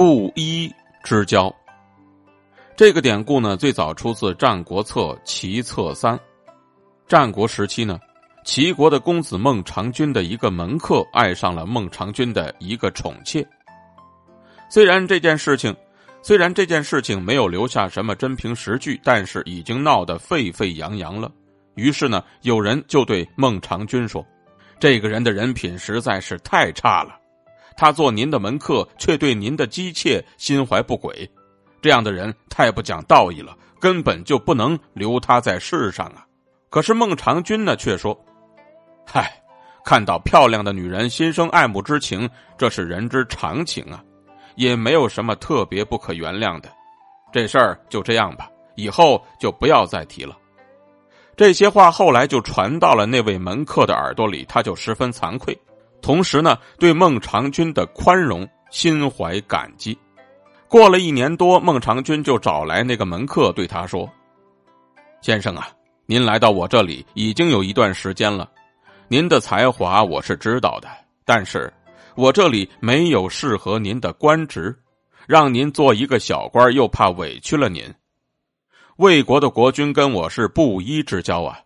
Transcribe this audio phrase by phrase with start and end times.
[0.00, 0.74] 布衣
[1.04, 1.54] 之交。
[2.74, 6.16] 这个典故呢，最早出自《战国策·齐策三》。
[7.06, 8.00] 战国时期呢，
[8.42, 13.46] 齐国的公子孟尝君的一个门客爱上了孟尝君的一个宠妾。
[14.70, 15.76] 虽然这件事情，
[16.22, 21.30] 虽然这件事情没有留下什么真凭实据，但是已经闹得沸沸扬扬了。
[21.74, 24.26] 于是呢，有人就对孟尝君说
[24.80, 27.18] ：“这个人的人品实在是太差了，
[27.80, 31.26] 他做您的门客，却对您的姬妾心怀不轨。”
[31.80, 36.26] 这样的人太不讲道义了，根本就不能留他在世上啊！
[36.68, 38.14] 可是孟尝君呢，却说
[39.08, 39.32] ：“嗨，
[39.82, 44.04] 看到漂亮的女人心生爱慕之情，这是人之常情啊，
[44.56, 46.68] 也没有什么特别不可原谅的。
[47.32, 50.36] 这事儿就这样吧，以后就不要再提了。”
[51.34, 55.58] 这些话后来就传到了那位门客的耳朵里，他就十分惭愧，
[56.02, 59.96] 同时呢，对孟尝君的宽容心怀感激。
[60.68, 64.08] 过了一年多，孟尝君就找来那个门客，对他说
[65.20, 65.68] ：“先生啊，
[66.06, 68.48] 您来到我这里已经有一段时间了，
[69.08, 70.88] 您的才华我是知道的，
[71.24, 71.72] 但是
[72.14, 74.76] 我这里没有适合您的官职，
[75.26, 77.82] 让您做一个小官又怕委屈了您。
[78.96, 81.58] 魏国的国君跟我是布衣之交啊，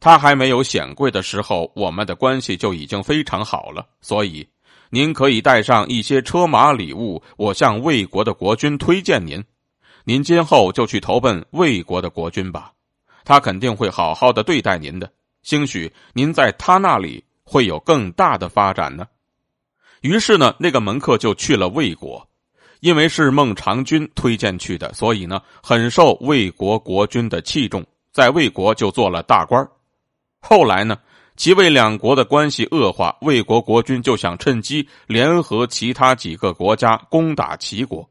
[0.00, 4.46] 他还没有显贵的时候，我们的关系就已经非常好了，所以。”
[4.88, 9.44] 您可以带上一些车马礼物，我向魏国的国君推荐您。
[10.04, 12.70] 您今后就去投奔魏国的国君吧，
[13.24, 15.10] 他肯定会好好的对待您的。
[15.42, 19.04] 兴许您在他那里会有更大的发展呢。
[20.02, 22.24] 于是呢，那个门客就去了魏国，
[22.78, 29.68] 因为是孟尝君推荐去的，所以呢，很受魏国国君的器重，在魏国就做了大官儿
[30.48, 30.96] 后来呢。
[31.38, 38.08] 齐魏两国的关系恶化，魏国国君就想趁机联合其他几个国家攻打齐国，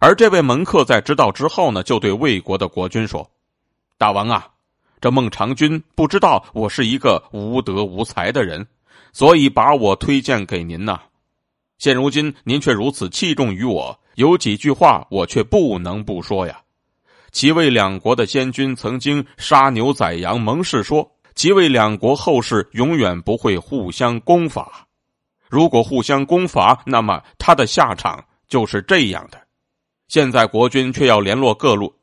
[0.00, 3.30] 而这位门客在知道之后呢，就对魏国的国君说
[3.96, 4.48] ：“大王啊，
[5.00, 8.66] 这孟尝君不知道我是一个无德无才的人，
[9.12, 11.00] 所以把我推荐给您呐。
[11.78, 16.60] 现如今您却如此器重于我，有几句话我却不能不说呀。
[17.30, 24.84] 齐魏两国的先君曾经杀牛宰羊，盟誓说。”即为两国后世永远不会互相攻伐，
[25.48, 29.38] 如果互相攻伐，那么他的下场就是这样的。
[30.08, 31.94] 现在国君却要联络各路，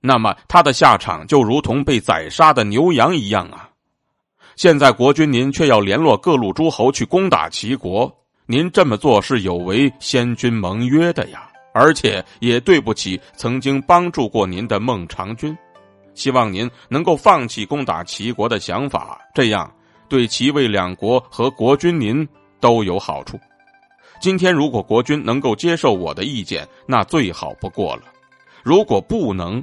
[0.00, 3.70] 那么他的下场就如同被宰杀的牛羊一样啊！
[4.56, 8.12] 现在国君您却要联络各路诸侯去攻打齐国，
[8.44, 15.56] 您这么做是有违先君盟约的呀，而且也对不起曾经帮助过您的孟尝君。
[16.14, 19.70] 希望您能够放弃攻打齐国的想法，这样
[20.08, 22.26] 对齐魏两国和国君您
[22.60, 23.38] 都有好处。
[24.20, 28.02] 今天如果国君能够接受我的意见，那最好不过了；
[28.62, 29.62] 如果不能，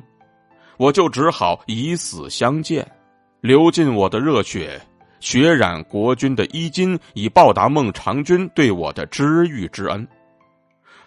[0.78, 2.86] 我就只好以死相见，
[3.40, 4.80] 流尽我的热血，
[5.20, 10.08] 血染国君的衣襟，以报答孟尝君对我的知遇之恩。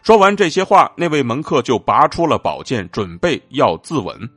[0.03, 4.29] 说完这些话，那位门客就拔出了宝剑，准备要自刎。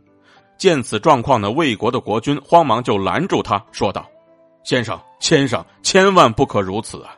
[0.57, 4.05] 见此状况呢，魏国的国君慌忙就拦住他，说道
[4.65, 7.15] ：“先生，先生，千万不可如此啊！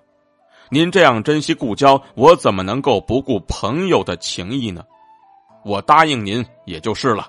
[0.69, 4.83] 您这样珍惜故交，我怎么能够不顾朋友的情谊呢？
[5.65, 7.27] 我答应您也就是了。”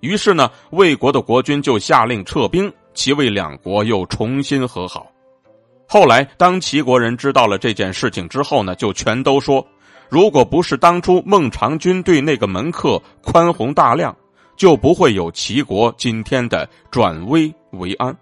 [0.00, 5.06] 于是呢，魏国的国君就下令撤兵，齐魏两国又重新和好。
[5.88, 9.66] 后来，当齐国人知道了这件事情之后呢，就全都说
[10.08, 14.14] ：“如果不是当初孟尝君对那个门客宽宏大量。”
[14.56, 18.16] 就不会有齐国今天的转危为安。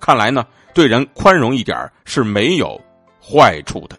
[0.00, 2.80] 看来呢，对人宽容一点是没有
[3.20, 3.96] 坏处的。